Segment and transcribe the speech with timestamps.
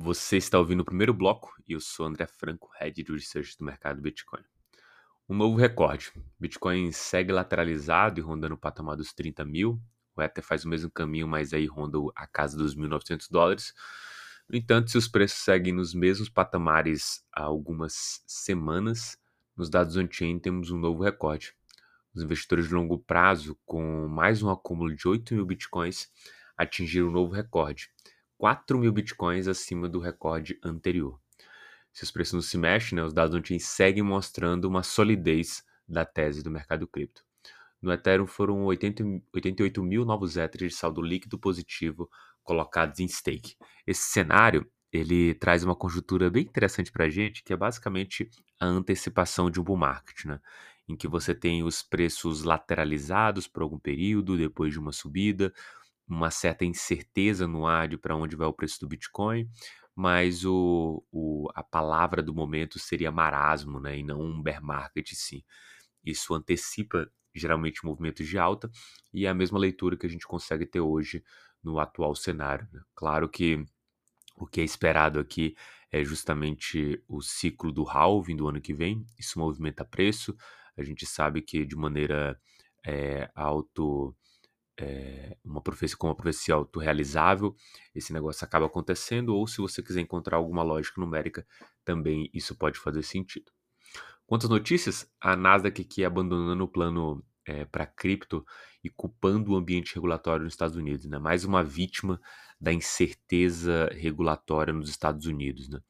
[0.00, 3.64] Você está ouvindo o primeiro bloco e eu sou André Franco, Head de Research do
[3.64, 4.44] mercado Bitcoin.
[5.28, 6.12] Um novo recorde.
[6.38, 9.82] Bitcoin segue lateralizado e rondando o patamar dos 30 mil.
[10.14, 13.74] O Ether faz o mesmo caminho, mas aí ronda a casa dos 1.900 dólares.
[14.48, 19.18] No entanto, se os preços seguem nos mesmos patamares há algumas semanas,
[19.56, 21.54] nos dados on-chain temos um novo recorde.
[22.14, 26.08] Os investidores de longo prazo, com mais um acúmulo de 8 mil bitcoins,
[26.56, 27.90] atingiram um novo recorde
[28.38, 31.20] 4 mil bitcoins acima do recorde anterior.
[31.92, 36.04] Se os preços não se mexem, né, os dados on-chain seguem mostrando uma solidez da
[36.04, 37.24] tese do mercado cripto.
[37.82, 42.08] No Ethereum foram 80, 88 mil novos Ethers de saldo líquido positivo
[42.42, 43.56] colocados em stake.
[43.86, 48.66] Esse cenário ele traz uma conjuntura bem interessante para a gente, que é basicamente a
[48.66, 50.40] antecipação de um bull market, né?
[50.88, 55.52] em que você tem os preços lateralizados por algum período, depois de uma subida,
[56.08, 59.48] uma certa incerteza no ar de para onde vai o preço do Bitcoin,
[59.94, 65.10] mas o, o, a palavra do momento seria marasmo, né, e não um bear market
[65.12, 65.42] sim.
[66.04, 68.70] Isso antecipa geralmente movimentos de alta
[69.12, 71.22] e é a mesma leitura que a gente consegue ter hoje
[71.62, 72.66] no atual cenário.
[72.72, 72.80] Né?
[72.94, 73.64] Claro que
[74.36, 75.56] o que é esperado aqui
[75.90, 80.36] é justamente o ciclo do halving do ano que vem, isso movimenta preço,
[80.76, 82.38] a gente sabe que de maneira
[82.86, 84.14] é, auto
[84.78, 85.17] é,
[85.70, 87.54] profecia como uma profecia autorrealizável,
[87.94, 91.46] esse negócio acaba acontecendo, ou se você quiser encontrar alguma lógica numérica,
[91.84, 93.52] também isso pode fazer sentido.
[94.26, 95.10] Quantas notícias?
[95.20, 98.44] A Nasdaq aqui abandonando o plano é, para cripto
[98.84, 101.18] e culpando o ambiente regulatório nos Estados Unidos, né?
[101.18, 102.20] Mais uma vítima
[102.60, 105.80] da incerteza regulatória nos Estados Unidos, né?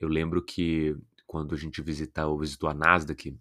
[0.00, 3.36] Eu lembro que quando a gente visitou a Nasdaq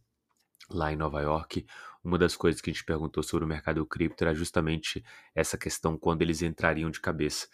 [0.69, 1.65] lá em Nova York,
[2.03, 5.03] uma das coisas que a gente perguntou sobre o mercado cripto era justamente
[5.35, 7.47] essa questão quando eles entrariam de cabeça.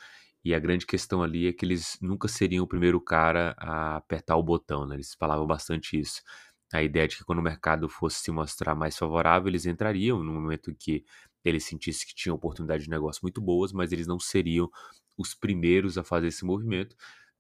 [0.44, 4.38] E a grande questão ali é que eles nunca seriam o primeiro cara a apertar
[4.38, 4.96] o botão, né?
[4.96, 6.22] Eles falavam bastante isso.
[6.74, 10.32] A ideia de que quando o mercado fosse se mostrar mais favorável, eles entrariam no
[10.34, 11.04] momento em que
[11.44, 14.70] eles sentissem que tinham oportunidades de negócio muito boas, mas eles não seriam
[15.18, 16.96] os primeiros a fazer esse movimento.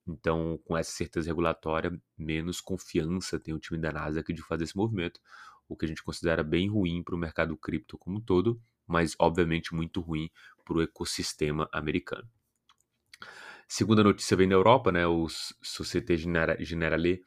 [0.07, 4.75] Então, com essa certeza regulatória, menos confiança tem o time da Nasdaq de fazer esse
[4.77, 5.19] movimento
[5.67, 9.15] o que a gente considera bem ruim para o mercado cripto como um todo, mas
[9.19, 10.29] obviamente muito ruim
[10.63, 12.27] para o ecossistema americano.
[13.67, 15.05] Segunda notícia vem da Europa, né?
[15.05, 15.27] O
[15.61, 17.21] Société Générale,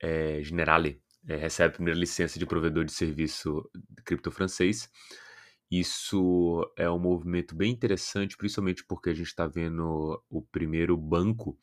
[0.00, 3.70] é, Generale é, recebe a primeira licença de provedor de serviço
[4.04, 4.90] cripto francês.
[5.70, 11.56] Isso é um movimento bem interessante, principalmente porque a gente está vendo o primeiro banco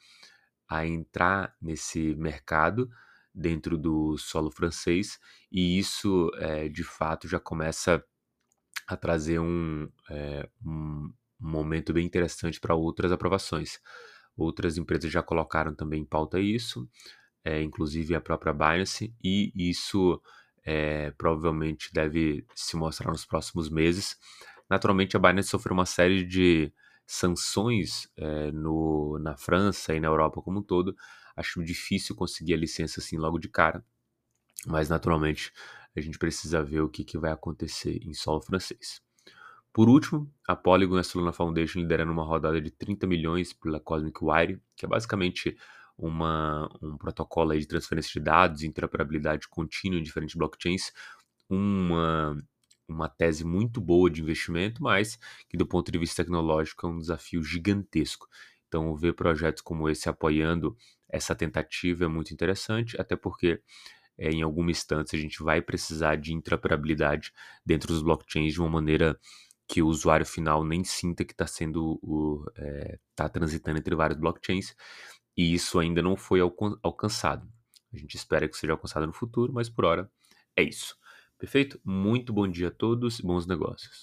[0.67, 2.89] a entrar nesse mercado
[3.33, 5.19] dentro do solo francês,
[5.51, 8.03] e isso é, de fato já começa
[8.87, 13.79] a trazer um, é, um momento bem interessante para outras aprovações.
[14.35, 16.87] Outras empresas já colocaram também em pauta isso,
[17.43, 20.21] é, inclusive a própria Binance, e isso
[20.63, 24.17] é, provavelmente deve se mostrar nos próximos meses.
[24.69, 26.71] Naturalmente, a Binance sofreu uma série de
[27.13, 30.95] sanções é, no, na França e na Europa como um todo,
[31.35, 33.83] Acho difícil conseguir a licença assim logo de cara,
[34.65, 35.51] mas naturalmente
[35.95, 39.01] a gente precisa ver o que, que vai acontecer em solo francês.
[39.73, 43.79] Por último, a Polygon e a Solana Foundation liderando uma rodada de 30 milhões pela
[43.79, 45.57] Cosmic Wire, que é basicamente
[45.97, 50.91] uma, um protocolo de transferência de dados e interoperabilidade contínua em diferentes blockchains,
[51.49, 52.37] uma,
[52.93, 55.17] uma tese muito boa de investimento, mas
[55.49, 58.27] que do ponto de vista tecnológico é um desafio gigantesco.
[58.67, 60.75] Então, ver projetos como esse apoiando
[61.09, 63.61] essa tentativa é muito interessante, até porque
[64.17, 67.33] é, em alguma instância a gente vai precisar de interoperabilidade
[67.65, 69.19] dentro dos blockchains de uma maneira
[69.67, 71.99] que o usuário final nem sinta que está sendo
[73.09, 74.75] está é, transitando entre vários blockchains
[75.35, 76.39] e isso ainda não foi
[76.83, 77.47] alcançado.
[77.93, 80.11] A gente espera que seja alcançado no futuro, mas por hora
[80.55, 80.95] é isso.
[81.41, 81.81] Perfeito?
[81.83, 83.99] Muito bom dia a todos, bons negócios.